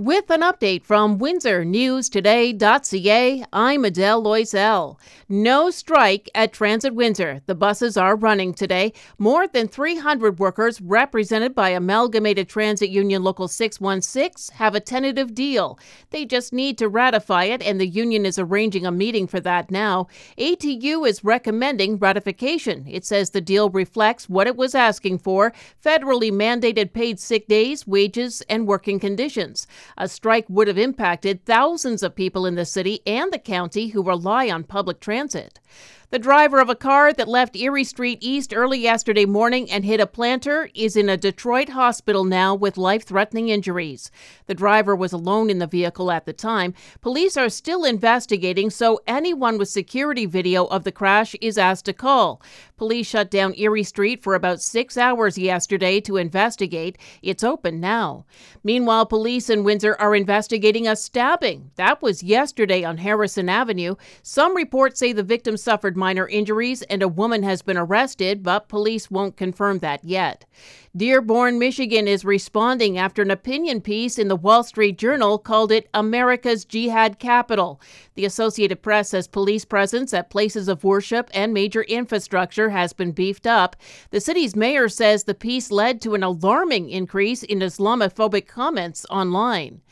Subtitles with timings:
[0.00, 4.98] With an update from WindsorNewsToday.ca, I'm Adele Loisel.
[5.28, 7.42] No strike at Transit Windsor.
[7.44, 8.94] The buses are running today.
[9.18, 15.78] More than 300 workers, represented by Amalgamated Transit Union Local 616, have a tentative deal.
[16.08, 19.70] They just need to ratify it, and the union is arranging a meeting for that
[19.70, 20.06] now.
[20.38, 22.86] ATU is recommending ratification.
[22.88, 25.52] It says the deal reflects what it was asking for
[25.84, 29.66] federally mandated paid sick days, wages, and working conditions.
[29.96, 34.02] A strike would have impacted thousands of people in the city and the county who
[34.02, 35.59] rely on public transit.
[36.10, 40.00] The driver of a car that left Erie Street East early yesterday morning and hit
[40.00, 44.10] a planter is in a Detroit hospital now with life threatening injuries.
[44.46, 46.74] The driver was alone in the vehicle at the time.
[47.00, 51.92] Police are still investigating, so anyone with security video of the crash is asked to
[51.92, 52.42] call.
[52.76, 56.98] Police shut down Erie Street for about six hours yesterday to investigate.
[57.22, 58.24] It's open now.
[58.64, 61.70] Meanwhile, police in Windsor are investigating a stabbing.
[61.76, 63.94] That was yesterday on Harrison Avenue.
[64.24, 68.68] Some reports say the victim suffered minor injuries and a woman has been arrested, but
[68.68, 70.44] police won't confirm that yet.
[70.96, 75.88] Dearborn, Michigan is responding after an opinion piece in the Wall Street Journal called it
[75.94, 77.80] America's Jihad Capital.
[78.16, 83.12] The Associated Press says police presence at places of worship and major infrastructure has been
[83.12, 83.76] beefed up.
[84.10, 89.82] The city's mayor says the piece led to an alarming increase in Islamophobic comments online.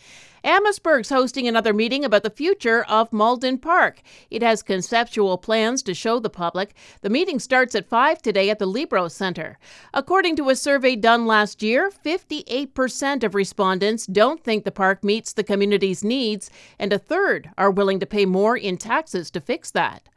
[0.44, 4.03] Amherstburg's hosting another meeting about the future of Malden Park.
[4.31, 6.75] It has conceptual plans to show the public.
[7.00, 9.59] The meeting starts at 5 today at the Libro Center.
[9.92, 15.33] According to a survey done last year, 58% of respondents don't think the park meets
[15.33, 19.70] the community's needs, and a third are willing to pay more in taxes to fix
[19.72, 20.09] that.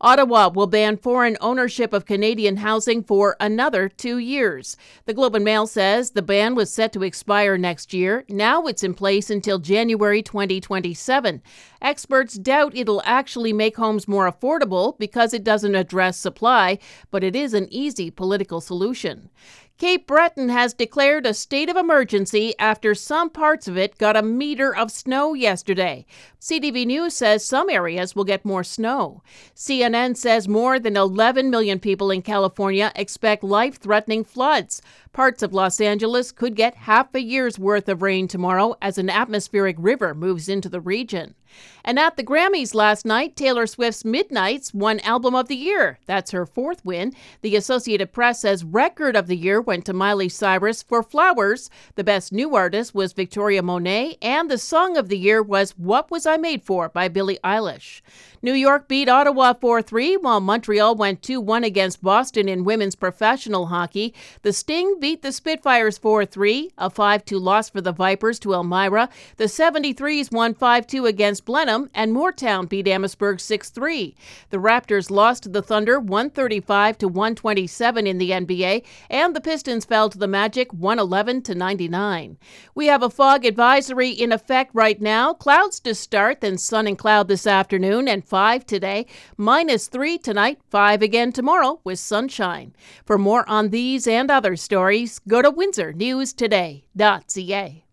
[0.00, 4.76] Ottawa will ban foreign ownership of Canadian housing for another two years.
[5.06, 8.24] The Globe and Mail says the ban was set to expire next year.
[8.28, 11.42] Now it's in place until January 2027.
[11.82, 16.78] Experts doubt it'll actually make homes more affordable because it doesn't address supply,
[17.10, 19.30] but it is an easy political solution.
[19.78, 24.22] Cape Breton has declared a state of emergency after some parts of it got a
[24.22, 26.04] meter of snow yesterday.
[26.40, 29.22] CTV News says some areas will get more snow.
[29.54, 34.82] CNN says more than 11 million people in California expect life threatening floods.
[35.12, 39.08] Parts of Los Angeles could get half a year's worth of rain tomorrow as an
[39.08, 41.36] atmospheric river moves into the region.
[41.84, 45.98] And at the Grammys last night, Taylor Swift's Midnights won Album of the Year.
[46.06, 47.14] That's her fourth win.
[47.42, 51.70] The Associated Press says Record of the Year went to Miley Cyrus for Flowers.
[51.94, 54.16] The Best New Artist was Victoria Monet.
[54.20, 58.02] And the Song of the Year was What Was I Made For by Billie Eilish.
[58.40, 62.94] New York beat Ottawa 4 3, while Montreal went 2 1 against Boston in women's
[62.94, 64.14] professional hockey.
[64.42, 68.54] The Sting beat the Spitfires 4 3, a 5 2 loss for the Vipers to
[68.54, 69.08] Elmira.
[69.38, 74.14] The 73s won 5 2 against Blenheim, and Mooretown beat Amherstburg 6 3.
[74.50, 79.84] The Raptors lost to the Thunder 135 to 127 in the NBA, and the Pistons
[79.84, 82.38] fell to the Magic 111 to 99.
[82.74, 85.34] We have a fog advisory in effect right now.
[85.34, 89.06] Clouds to start, then sun and cloud this afternoon, and 5 today,
[89.36, 92.74] minus 3 tonight, 5 again tomorrow with sunshine.
[93.04, 97.87] For more on these and other stories, go to windsornewstoday.ca.